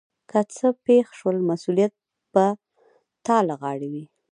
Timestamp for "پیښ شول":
0.85-1.37